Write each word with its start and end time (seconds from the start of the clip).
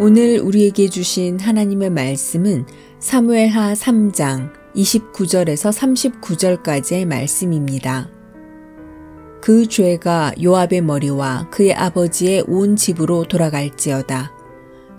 오늘 0.00 0.38
우리에게 0.38 0.88
주신 0.88 1.40
하나님의 1.40 1.90
말씀은 1.90 2.66
사무엘하 3.00 3.72
3장 3.72 4.52
29절에서 4.76 6.62
39절까지의 6.62 7.04
말씀입니다. 7.04 8.08
그 9.40 9.66
죄가 9.66 10.34
요압의 10.40 10.82
머리와 10.82 11.50
그의 11.50 11.74
아버지의 11.74 12.44
온 12.46 12.76
집으로 12.76 13.24
돌아갈지어다. 13.24 14.30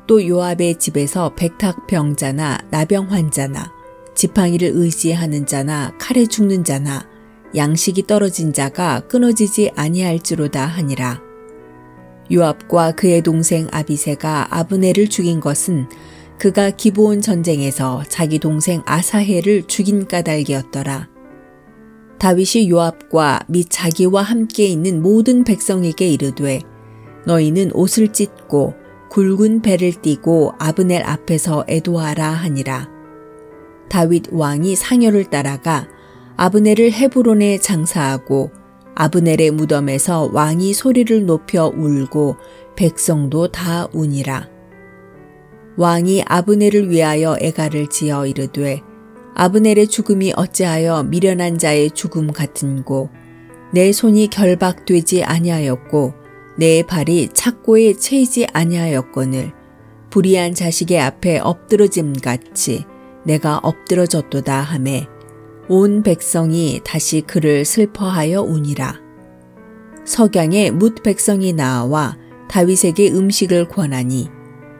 또 0.05 0.27
요압의 0.27 0.79
집에서 0.79 1.33
백탁병자나 1.33 2.67
나병 2.69 3.09
환자나 3.09 3.71
지팡이를 4.15 4.71
의지하는 4.73 5.45
자나 5.45 5.93
칼에 5.97 6.25
죽는 6.25 6.65
자나 6.65 7.07
양식이 7.55 8.05
떨어진 8.05 8.51
자가 8.51 8.99
끊어지지 9.07 9.71
아니할지로다 9.77 10.65
하니라. 10.65 11.28
요압과 12.31 12.91
그의 12.93 13.21
동생 13.21 13.67
아비세가 13.71 14.47
아브네를 14.51 15.07
죽인 15.09 15.39
것은 15.39 15.87
그가 16.37 16.69
기브온 16.69 17.21
전쟁에서 17.21 18.03
자기 18.07 18.39
동생 18.39 18.81
아사헬을 18.85 19.63
죽인 19.67 20.07
까닭이었더라. 20.07 21.09
다윗이 22.19 22.69
요압과 22.69 23.41
및 23.47 23.67
자기와 23.69 24.21
함께 24.21 24.65
있는 24.67 25.01
모든 25.01 25.43
백성에게 25.43 26.07
이르되 26.09 26.61
너희는 27.25 27.71
옷을 27.73 28.13
찢고 28.13 28.75
굵은 29.09 29.61
배를 29.61 29.93
띠고 30.01 30.53
아브넬 30.59 31.03
앞에서 31.03 31.65
애도하라 31.67 32.29
하니라. 32.29 32.89
다윗 33.89 34.25
왕이 34.31 34.75
상여를 34.75 35.25
따라가 35.25 35.87
아브넬을 36.37 36.91
헤브론에 36.91 37.57
장사하고 37.57 38.51
아브넬의 39.01 39.51
무덤에서 39.51 40.29
왕이 40.33 40.73
소리를 40.73 41.25
높여 41.25 41.67
울고 41.67 42.35
백성도 42.75 43.47
다 43.49 43.87
우니라. 43.93 44.49
왕이 45.77 46.23
아브넬을 46.27 46.89
위하여 46.89 47.37
애가를 47.39 47.87
지어 47.87 48.25
이르되 48.25 48.81
아브넬의 49.35 49.87
죽음이 49.87 50.33
어찌하여 50.35 51.03
미련한 51.03 51.57
자의 51.57 51.91
죽음 51.91 52.33
같은고 52.33 53.09
내 53.71 53.93
손이 53.93 54.29
결박되지 54.31 55.23
아니하였고 55.23 56.13
내 56.57 56.83
발이 56.83 57.29
착고에 57.33 57.93
채이지 57.93 58.47
아니하였거늘 58.51 59.53
불의한 60.09 60.53
자식의 60.53 60.99
앞에 60.99 61.39
엎드러짐 61.39 62.15
같이 62.15 62.83
내가 63.23 63.59
엎드러졌도다 63.59 64.59
하매 64.59 65.07
온 65.71 66.01
백성이 66.01 66.81
다시 66.83 67.21
그를 67.21 67.63
슬퍼하여 67.63 68.41
우니라. 68.41 68.95
석양에 70.03 70.71
뭇 70.71 71.03
백성이 71.03 71.53
나와 71.53 72.17
다윗에게 72.49 73.11
음식을 73.11 73.67
권하니 73.67 74.29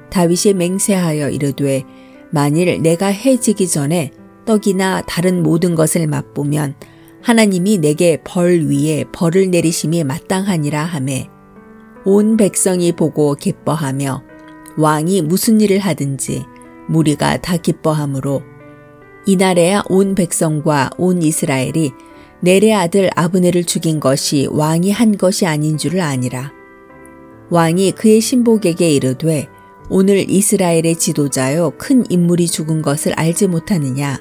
다윗이 0.10 0.56
맹세하여 0.56 1.30
이르되 1.30 1.84
만일 2.32 2.82
내가 2.82 3.06
해지기 3.06 3.68
전에 3.68 4.10
떡이나 4.46 5.04
다른 5.04 5.44
모든 5.44 5.76
것을 5.76 6.08
맛보면 6.08 6.74
하나님이 7.22 7.78
내게 7.78 8.18
벌 8.24 8.66
위에 8.66 9.06
벌을 9.12 9.52
내리심이 9.52 10.04
마땅하니라 10.04 10.84
하매 10.84 11.30
온 12.04 12.36
백성이 12.36 12.94
보고 12.94 13.36
기뻐하며 13.36 14.24
왕이 14.78 15.22
무슨 15.22 15.62
일을 15.62 15.78
하든지 15.78 16.46
무리가 16.88 17.38
다 17.42 17.58
기뻐하므로 17.58 18.42
이날에야 19.30 19.84
온 19.90 20.16
백성과 20.16 20.90
온 20.98 21.22
이스라엘이 21.22 21.92
내레 22.40 22.74
아들 22.74 23.12
아브네를 23.16 23.64
죽인 23.64 24.00
것이 24.00 24.48
왕이 24.50 24.92
한 24.92 25.18
것이 25.18 25.46
아닌 25.46 25.78
줄을 25.78 26.02
아니라 26.02 26.52
왕이 27.52 27.92
그의 27.92 28.22
신복에게 28.22 28.90
이르되 28.90 29.48
오늘 29.92 30.28
이스라엘의 30.28 30.96
지도자여 30.96 31.74
큰 31.78 32.06
인물이 32.10 32.48
죽은 32.48 32.82
것을 32.82 33.14
알지 33.14 33.48
못하느냐? 33.48 34.20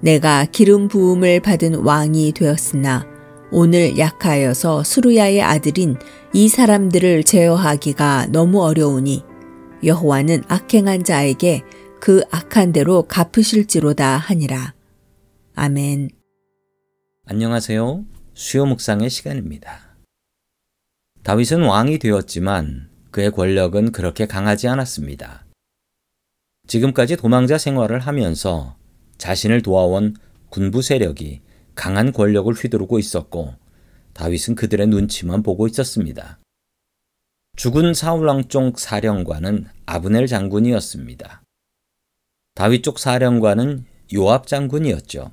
내가 0.00 0.46
기름 0.50 0.88
부음을 0.88 1.40
받은 1.40 1.74
왕이 1.74 2.32
되었으나 2.32 3.06
오늘 3.50 3.98
약하여서 3.98 4.84
수루야의 4.84 5.42
아들인 5.42 5.96
이 6.32 6.48
사람들을 6.48 7.24
제어하기가 7.24 8.28
너무 8.30 8.62
어려우니 8.62 9.22
여호와는 9.84 10.44
악행한 10.48 11.04
자에게 11.04 11.62
그 12.00 12.22
악한 12.30 12.72
대로 12.72 13.02
갚으실지로다 13.02 14.16
하니라. 14.16 14.74
아멘. 15.54 16.08
안녕하세요. 17.26 18.04
수요 18.32 18.64
묵상의 18.64 19.10
시간입니다. 19.10 19.96
다윗은 21.22 21.62
왕이 21.62 21.98
되었지만 21.98 22.88
그의 23.10 23.30
권력은 23.30 23.92
그렇게 23.92 24.26
강하지 24.26 24.66
않았습니다. 24.68 25.44
지금까지 26.66 27.16
도망자 27.16 27.58
생활을 27.58 28.00
하면서 28.00 28.76
자신을 29.18 29.60
도와온 29.60 30.16
군부 30.48 30.80
세력이 30.80 31.42
강한 31.74 32.12
권력을 32.12 32.50
휘두르고 32.52 32.98
있었고 32.98 33.54
다윗은 34.14 34.54
그들의 34.54 34.86
눈치만 34.86 35.42
보고 35.42 35.66
있었습니다. 35.66 36.38
죽은 37.56 37.92
사울왕 37.92 38.48
쪽 38.48 38.78
사령관은 38.78 39.66
아브넬 39.84 40.26
장군이었습니다. 40.26 41.39
다윗 42.60 42.82
쪽 42.82 42.98
사령관은 42.98 43.86
요압 44.12 44.46
장군이었죠. 44.46 45.32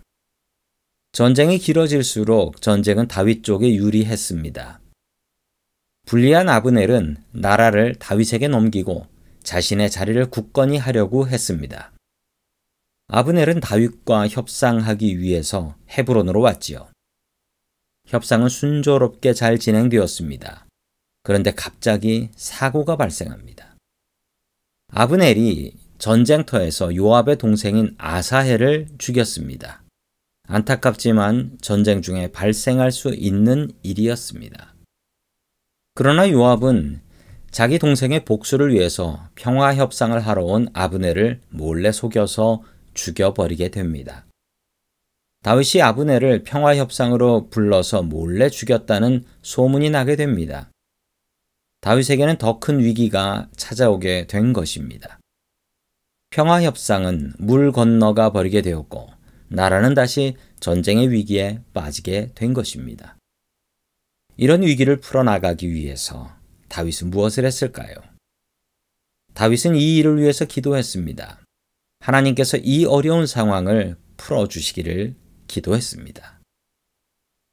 전쟁이 1.12 1.58
길어질수록 1.58 2.62
전쟁은 2.62 3.10
다윗 3.10 3.44
쪽에 3.44 3.76
유리했습니다. 3.76 4.80
불리한 6.06 6.48
아브넬은 6.48 7.18
나라를 7.34 7.96
다윗에게 7.96 8.48
넘기고 8.48 9.08
자신의 9.44 9.92
자리를 9.92 10.30
굳건히 10.30 10.78
하려고 10.78 11.28
했습니다. 11.28 11.92
아브넬은 13.08 13.60
다윗과 13.60 14.30
협상하기 14.30 15.20
위해서 15.20 15.76
헤브론으로 15.90 16.40
왔지요. 16.40 16.90
협상은 18.06 18.48
순조롭게 18.48 19.34
잘 19.34 19.60
진행되었습니다. 19.60 20.66
그런데 21.24 21.52
갑자기 21.52 22.30
사고가 22.38 22.96
발생합니다. 22.96 23.76
아브넬이 24.94 25.87
전쟁터에서 25.98 26.96
요압의 26.96 27.38
동생인 27.38 27.96
아사헬을 27.98 28.88
죽였습니다. 28.98 29.84
안타깝지만 30.48 31.58
전쟁 31.62 32.02
중에 32.02 32.32
발생할 32.32 32.92
수 32.92 33.14
있는 33.14 33.72
일이었습니다. 33.84 34.76
그러나 35.96 36.30
요압은 36.30 37.02
자기 37.52 37.80
동생의 37.80 38.24
복수를 38.26 38.74
위해서 38.74 39.28
평화 39.36 39.74
협상을 39.74 40.18
하러 40.20 40.44
온 40.44 40.68
아브넬을 40.74 41.42
몰래 41.50 41.92
속여서 41.92 42.64
죽여버리게 42.94 43.70
됩니다. 43.70 44.26
다윗이 45.44 45.82
아브넬을 45.82 46.44
평화 46.44 46.76
협상으로 46.76 47.50
불러서 47.50 48.04
몰래 48.04 48.50
죽였다는 48.50 49.24
소문이 49.42 49.90
나게 49.90 50.16
됩니다. 50.16 50.70
다윗에게는 51.82 52.38
더 52.38 52.60
큰 52.60 52.80
위기가 52.80 53.48
찾아오게 53.56 54.28
된 54.28 54.52
것입니다. 54.54 55.20
평화 56.30 56.62
협상은 56.62 57.34
물 57.40 57.72
건너가 57.72 58.32
버리게 58.32 58.62
되었고 58.62 59.10
나라는 59.50 59.94
다시 59.94 60.36
전쟁의 60.60 61.12
위기에 61.12 61.62
빠지게 61.74 62.32
된 62.36 62.54
것입니다. 62.54 63.18
이런 64.36 64.62
위기를 64.62 64.98
풀어나가기 64.98 65.72
위해서 65.72 66.32
다윗은 66.70 67.10
무엇을 67.10 67.46
했을까요? 67.46 67.96
다윗은 69.34 69.76
이 69.76 69.98
일을 69.98 70.20
위해서 70.20 70.46
기도했습니다. 70.46 71.40
하나님께서 72.00 72.58
이 72.58 72.86
어려운 72.86 73.26
상황을 73.26 73.98
풀어주시기를 74.18 75.16
기도했습니다. 75.48 76.40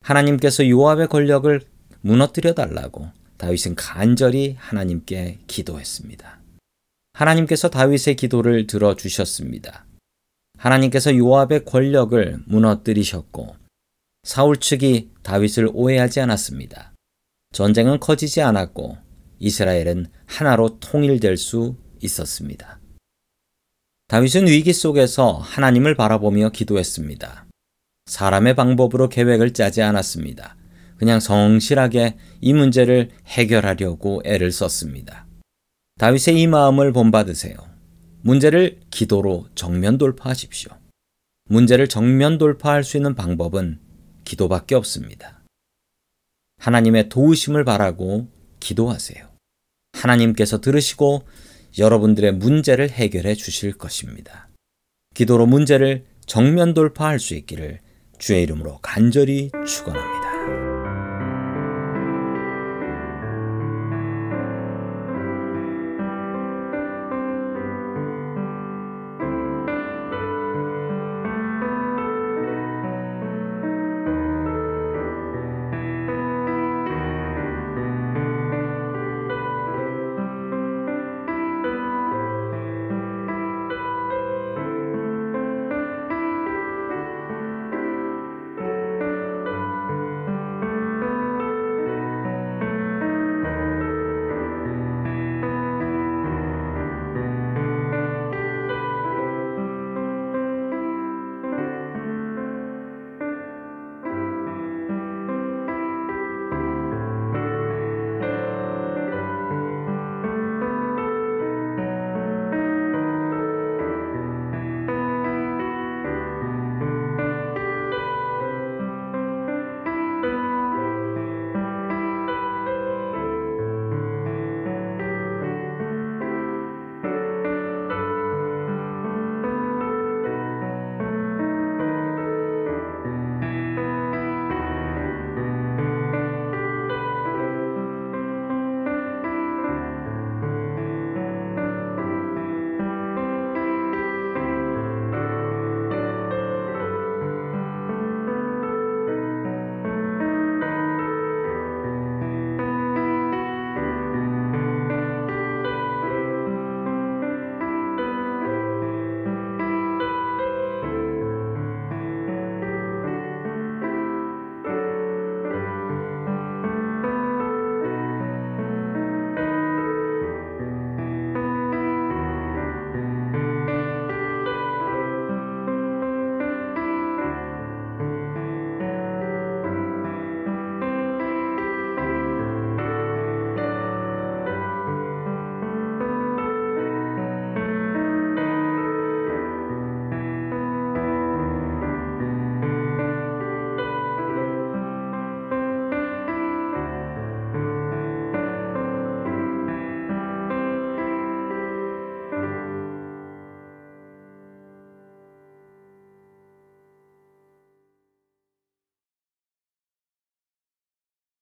하나님께서 0.02 0.68
요압의 0.68 1.08
권력을 1.08 1.60
무너뜨려 2.02 2.52
달라고 2.54 3.10
다윗은 3.38 3.76
간절히 3.76 4.56
하나님께 4.58 5.38
기도했습니다. 5.46 6.43
하나님께서 7.14 7.70
다윗의 7.70 8.16
기도를 8.16 8.66
들어주셨습니다. 8.66 9.86
하나님께서 10.58 11.16
요압의 11.16 11.64
권력을 11.64 12.42
무너뜨리셨고 12.46 13.56
사울 14.24 14.56
측이 14.56 15.10
다윗을 15.22 15.70
오해하지 15.72 16.20
않았습니다. 16.20 16.92
전쟁은 17.52 18.00
커지지 18.00 18.42
않았고 18.42 18.98
이스라엘은 19.38 20.06
하나로 20.26 20.80
통일될 20.80 21.36
수 21.36 21.76
있었습니다. 22.02 22.80
다윗은 24.08 24.48
위기 24.48 24.72
속에서 24.72 25.32
하나님을 25.34 25.94
바라보며 25.94 26.50
기도했습니다. 26.50 27.46
사람의 28.06 28.56
방법으로 28.56 29.08
계획을 29.08 29.52
짜지 29.52 29.82
않았습니다. 29.82 30.56
그냥 30.96 31.20
성실하게 31.20 32.16
이 32.40 32.52
문제를 32.52 33.10
해결하려고 33.26 34.22
애를 34.24 34.50
썼습니다. 34.52 35.23
다윗의 35.98 36.40
이 36.40 36.46
마음을 36.48 36.92
본받으세요. 36.92 37.56
문제를 38.22 38.80
기도로 38.90 39.46
정면 39.54 39.96
돌파하십시오. 39.96 40.72
문제를 41.48 41.88
정면 41.88 42.38
돌파할 42.38 42.82
수 42.82 42.96
있는 42.96 43.14
방법은 43.14 43.78
기도밖에 44.24 44.74
없습니다. 44.74 45.42
하나님의 46.58 47.10
도우심을 47.10 47.64
바라고 47.64 48.28
기도하세요. 48.58 49.28
하나님께서 49.92 50.60
들으시고 50.60 51.26
여러분들의 51.78 52.32
문제를 52.32 52.90
해결해 52.90 53.34
주실 53.34 53.74
것입니다. 53.74 54.48
기도로 55.14 55.46
문제를 55.46 56.06
정면 56.26 56.74
돌파할 56.74 57.20
수 57.20 57.34
있기를 57.34 57.80
주의 58.18 58.42
이름으로 58.42 58.78
간절히 58.80 59.50
축원합니다. 59.66 60.13